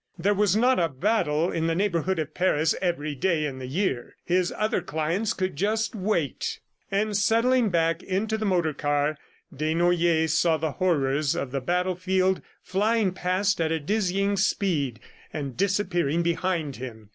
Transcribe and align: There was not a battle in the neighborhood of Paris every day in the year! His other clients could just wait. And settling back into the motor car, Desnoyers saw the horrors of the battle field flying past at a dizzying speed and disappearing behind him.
There 0.17 0.33
was 0.33 0.55
not 0.55 0.79
a 0.79 0.89
battle 0.89 1.51
in 1.51 1.67
the 1.67 1.75
neighborhood 1.75 2.17
of 2.17 2.33
Paris 2.33 2.73
every 2.81 3.13
day 3.13 3.45
in 3.45 3.59
the 3.59 3.67
year! 3.67 4.15
His 4.25 4.51
other 4.57 4.81
clients 4.81 5.31
could 5.31 5.55
just 5.55 5.93
wait. 5.93 6.59
And 6.89 7.15
settling 7.15 7.69
back 7.69 8.01
into 8.01 8.35
the 8.35 8.43
motor 8.45 8.73
car, 8.73 9.19
Desnoyers 9.55 10.33
saw 10.33 10.57
the 10.57 10.71
horrors 10.71 11.35
of 11.35 11.51
the 11.51 11.61
battle 11.61 11.93
field 11.93 12.41
flying 12.63 13.11
past 13.11 13.61
at 13.61 13.71
a 13.71 13.79
dizzying 13.79 14.37
speed 14.37 14.99
and 15.31 15.55
disappearing 15.55 16.23
behind 16.23 16.77
him. 16.77 17.09